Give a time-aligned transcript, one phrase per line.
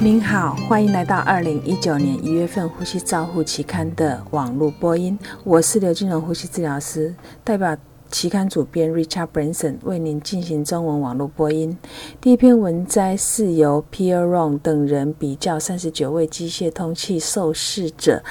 [0.00, 5.16] 您好，欢迎来到二零一九年一月份《呼吸照护》期刊的网络播音。
[5.44, 7.76] 我是刘金荣呼吸治疗师，代表
[8.10, 11.78] 期刊主编 Richard Branson 为您进行中文网络播音。
[12.20, 18.22] 第一篇文摘是由 Pierre Ron 等人比较三十九位机械通气受试者，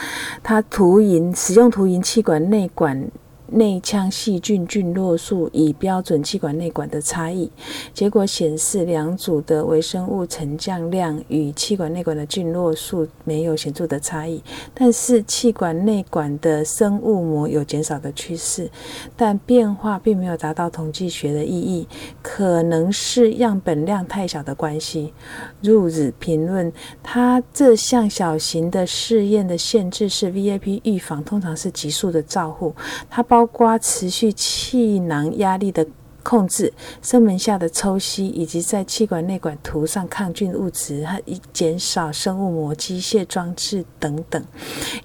[0.43, 3.09] 他图银使用图银气管内管。
[3.54, 7.52] 内腔细菌菌落数与标准气管内管的差异，
[7.93, 14.41] 结果显示两组的微生物沉降量与气管内管的菌落数没有显著的差异，
[14.73, 18.67] 但是气管内管的生物膜有减少的趋势，
[19.16, 21.88] 但变化并没有达到统计学的意义，
[22.23, 25.13] 可能是样本量太小的关系。
[25.62, 26.73] 入日评论，
[27.04, 32.73] 他这项小型的试验的限制是 VIP 预防通常是急速的照护，
[33.12, 33.42] 它包。
[33.43, 35.85] 包括持续气囊压力的
[36.23, 44.41] 控制、声门下的抽吸，以及在气管内管涂上抗菌物质和减少生物膜机械装置等等。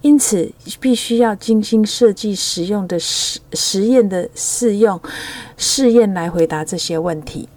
[0.02, 0.48] 因此，
[0.78, 5.00] 必须要精心设计实用的实实验的试用
[5.56, 7.48] 试验来回答这些问题。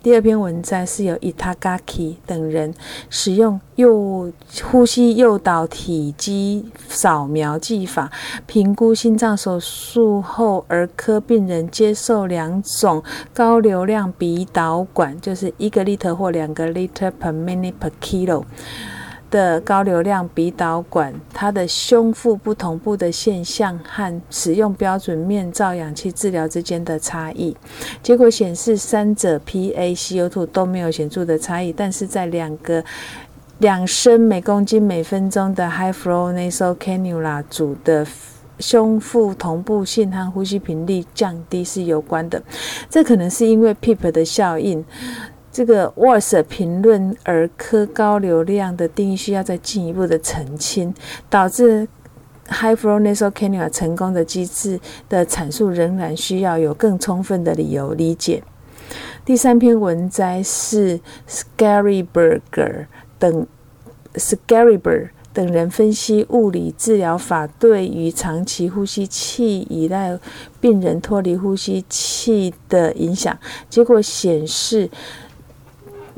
[0.00, 2.72] 第二篇文章是由 Itagaki 等人
[3.10, 4.32] 使用诱
[4.62, 8.08] 呼吸诱导体积扫描技法，
[8.46, 13.02] 评估心脏手术后儿科病人接受两种
[13.34, 18.44] 高流量鼻导管，就是一个 liter 或两个 liter per minute per kilo。
[19.30, 27.56] 的高流量鼻导管，它的胸腹不同步的现象和使用标准面罩氧气治疗之间的差异，
[28.02, 32.82] 结果显示三者 PaCO2 都没有显著的差异，但是在两个
[33.58, 38.06] 两升每公斤每分钟的 High Flow Nasal Cannula 组的
[38.60, 42.42] 胸腹同步性和呼吸频率降低是有关的，
[42.88, 44.84] 这可能是因为 PEEP 的效应。
[45.58, 50.94] 这个 Wars 评论儿科高流量的定义需要再进一步的澄清，
[51.28, 51.88] 导致
[52.46, 54.78] High Flow Nasal Cannula 成功的机制
[55.08, 58.44] 的阐述仍然需要有更充分的理由理解。
[59.24, 62.86] 第三篇文摘是 Scaryberger
[63.18, 63.44] 等
[64.14, 70.16] Scaryber 等人分析物理治疗法对于长期呼吸器依赖
[70.60, 73.36] 病人脱离呼吸器的影响，
[73.68, 74.88] 结果显示。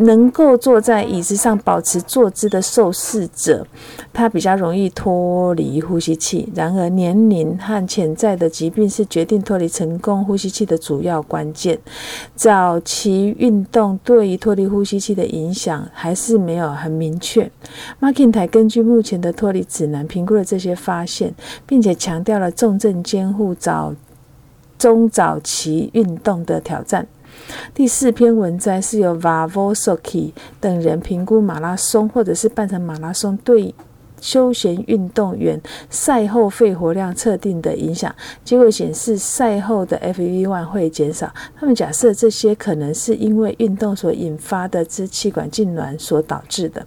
[0.01, 3.67] 能够坐在椅子上保持坐姿的受试者，
[4.13, 6.51] 他比较容易脱离呼吸器。
[6.55, 11.79] 然而，年龄和潜在的疾病是决定脱离成功呼吸器的主要关键。
[12.35, 17.51] 早期运动对于脱离呼吸器的影响还是没有很明确。
[17.99, 21.35] 马肯台根据目前的脱离指南评估了这些发现，
[21.67, 23.95] 并且强调了重症监护早
[24.79, 27.07] 中早期运动的挑战。
[27.75, 33.75] 第四篇文章是由 Vavosoki 等人评估马拉松或者是半程马拉松对
[34.21, 35.59] 休闲运动员
[35.89, 38.15] 赛后肺活量测定的影响。
[38.45, 41.33] 结果显示，赛后的 FEV1 会减少。
[41.59, 46.87] 他们假设这些可能是因为运动所引发的支气管痉挛所导致的。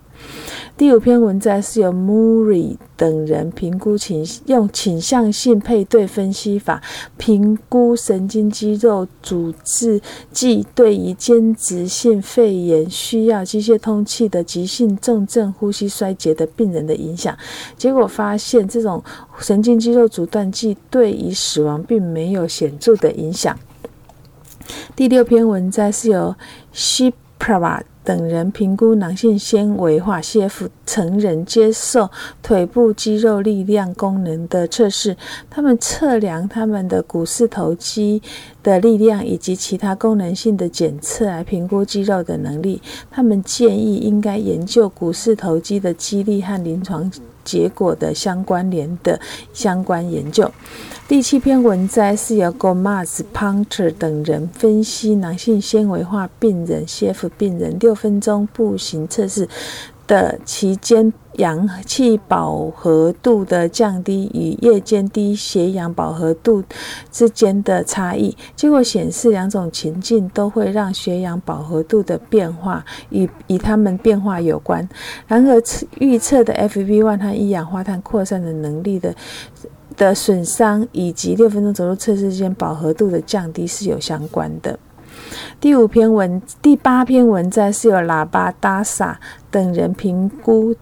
[0.75, 6.81] 第五篇文章是由 Murray 等人评估倾用倾向性配对分析法
[7.15, 10.01] 评估神经肌肉阻滞
[10.31, 17.37] 剂对于间质性肺炎需要机械通气的急性重症呼吸衰竭的病人的影响。
[17.77, 19.03] 结果发现，这种
[19.37, 23.57] 神经肌肉阻断剂对于死亡并没有显著的影响。
[24.95, 26.35] 第六篇文章是由
[26.73, 27.83] Shipra。
[28.03, 32.09] 等人评估囊性纤维化 （CF） 成人接受
[32.41, 35.15] 腿部肌肉力量功能的测试，
[35.49, 38.21] 他们测量他们的股四头肌
[38.61, 42.81] 的力量以及其他功能性的检测来评估肌肉的能力。
[43.09, 47.09] 他们建议应该研究股四头肌的肌力和临床
[47.43, 49.19] 结果的相关联的
[49.53, 50.51] 相关研究。
[51.05, 59.47] 第七篇文摘是由 Gomez、Punter 等人分析囊性纤维化病人 （CF 病人）六分钟步行测试
[60.07, 66.63] 的期间氧气饱和度的降低与夜间低血氧饱和度
[67.11, 68.35] 之间的差异。
[68.55, 74.87] 结果显示，两种情境都会让血氧饱和度的变化与与它们变化有关。
[75.27, 75.61] 然而，
[75.99, 79.15] 预测的 FV1 和一氧化碳扩散的能力的。
[79.95, 84.79] 的损伤以及六分钟走路测试间饱和度的降低是有相关的。
[85.59, 89.19] 第五篇文，第八篇文章是由喇叭达萨
[89.49, 90.75] 等人评估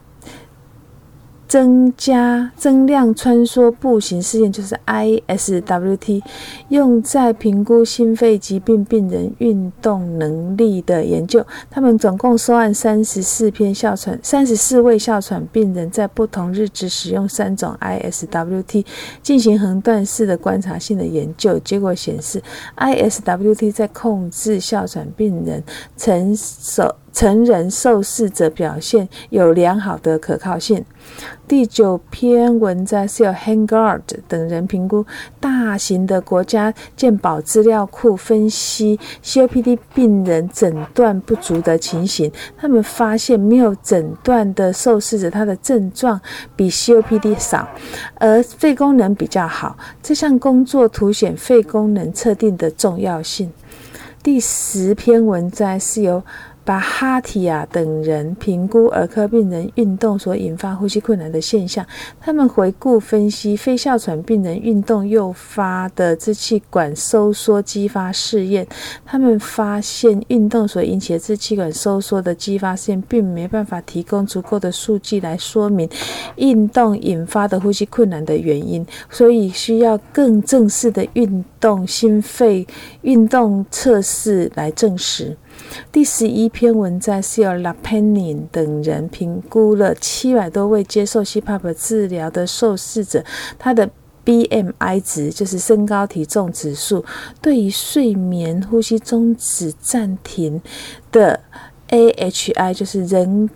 [1.51, 6.24] 增加增量穿梭步行试验就是 ISWT，
[6.69, 11.45] 用在评估心肺疾病病人运动能力的研究。
[11.69, 18.86] 他们总共收案三十四篇哮喘，三十四位哮喘病人在不同日子使用三种 ISWT
[19.21, 21.59] 进行横断式的观察性的研究。
[21.59, 22.42] 结果显示
[22.77, 25.62] ，ISWT 在控制哮喘病人
[25.98, 26.95] 承受。
[27.13, 30.83] 成人受试者表现有良好的可靠性。
[31.47, 35.05] 第九篇文章是由 Hangard 等人评估
[35.39, 42.31] 大型的国家健保资料库分析 COPD 病人诊断不足的情形。
[42.57, 46.21] 他们发现没有诊断的受试者，他的症状
[46.55, 47.67] 比 COPD 少，
[48.15, 49.75] 而肺功能比较好。
[50.01, 53.51] 这项工作凸显肺功能测定的重要性。
[54.23, 56.23] 第十篇文章是由
[56.63, 61.85] 把哈提亚等人评估儿科病人运动所引发呼吸困难的现象。
[62.19, 68.65] 他们回顾分析非哮喘病人运动诱发的支气管收缩激发试验。
[69.05, 75.89] 他们发现运动所引起的支气管收缩的激发试验，并没办法提供足够的数据来说明
[76.35, 82.65] 运动引发的呼吸困难的原因，所以需要更正式的运动心肺
[83.01, 85.35] 运动测试来证实。
[85.91, 93.23] 第十一篇文章是由 Lapenin 等人评估了七百多位接受 CPAP 治疗的受试者，
[93.59, 93.89] 他的
[94.23, 97.03] BMI 值就是身高体重指数，
[97.41, 100.61] 对于睡眠呼吸中止暂停
[101.11, 101.39] 的
[101.89, 103.49] AHI 就是人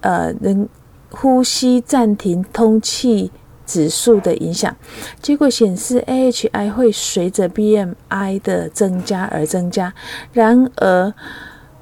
[0.00, 0.68] 呃人
[1.10, 3.30] 呼吸暂停通气
[3.66, 4.74] 指数的影响。
[5.20, 9.92] 结果显示，AHI 会随着 BMI 的增加而增加，
[10.32, 11.12] 然而。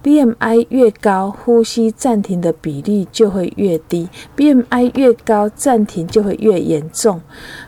[0.05, 7.23] BMI 越高，呼吸暂停的比例就会越低；BMI 越高，暂停就会越严重。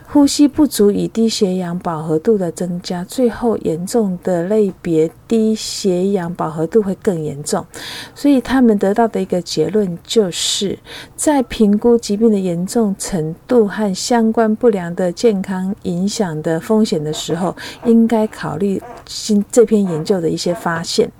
[0.09, 7.65] 呼吸不足以低血氧饱和度的增加，最后严重的类别低血氧饱和度会更严重。
[8.15, 10.79] 所以他们得到的一个结论就是，
[11.17, 17.53] 在评估疾病的严重程度和相关不良的健康影响的风险的时候，
[17.83, 21.11] 应该考虑新这篇研究的一些发现。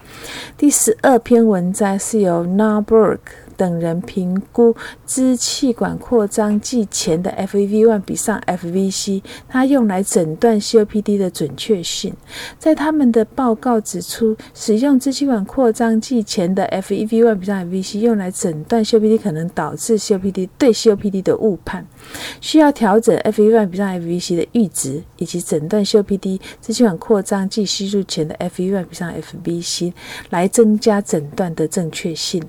[0.57, 3.19] 第十二篇文章是由 Narberg。
[3.57, 4.73] 等人评估
[5.05, 12.13] 支气管扩张剂前的 FEV1 比上 FVC，它用来诊断 COPD 的准确性。
[12.57, 21.85] 在他们的报告指出，使用支气管扩张剂前的 FEV1 比上 FVC 用来诊断 COPD 可能导致 COPD 对 COPD 的误判，
[22.39, 29.93] 需要调整 FEV1 比上 FVC 的阈值，以及诊断 COPD 支气管扩张剂吸入前的 FEV1 比上 FVC
[30.29, 32.43] 来增加诊断的正确性。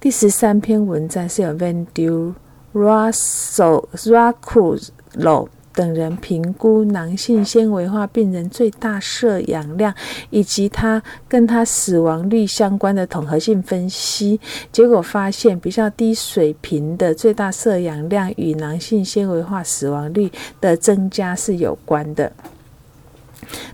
[0.00, 2.32] 第十三篇文章是由 Van Du
[2.72, 9.92] Russell Raculo 等人评估囊性纤维化病人最大摄氧量
[10.30, 14.38] 以及他跟他死亡率相关的统合性分析，
[14.70, 20.30] 结果发现比较低水平的最大摄氧量与囊性纤维化死亡率
[20.60, 22.32] 的增加是有关的。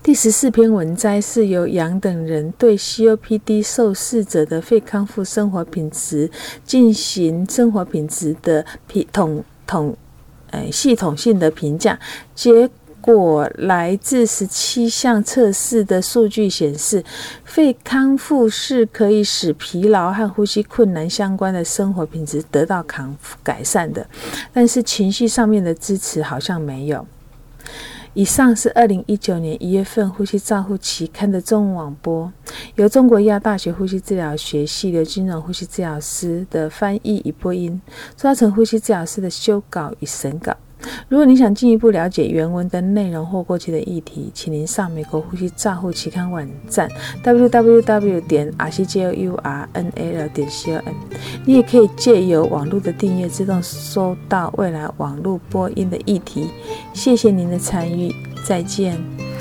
[0.02, 6.30] 第十四篇文摘是由杨等人对 COPD 受试者的肺康复生活品质
[6.64, 8.64] 进行生活品质的
[9.12, 9.96] 统统
[10.50, 11.98] 呃系统性的评价。
[12.34, 12.68] 结
[13.00, 17.04] 果来自十七项测试的数据显示，
[17.44, 24.06] 肺康复是可以使疲劳和呼吸困难相关的生活品质得到康改善的，
[24.52, 27.06] 但是情绪上面的支持好像没有。
[28.14, 32.32] 以上是二零一九年一月份《呼吸照护期刊》的中文网播，
[32.76, 37.82] 由中国医药大学呼吸治疗学系刘金荣呼吸治疗师的翻译与播音，
[38.16, 40.56] 抓成呼吸治疗师的修稿与审稿。
[41.08, 46.88] 如果你想进一步了解原文的内容或过去的议题，请您上美国呼吸账户期刊网站
[47.22, 50.94] www 点 r c j o u r n a l 点 c o m。
[51.44, 56.48] 你也可以借由网络的订阅，自动收到未来网络播音的议题。
[56.92, 58.14] 谢谢您的参与，
[58.46, 59.33] 再见。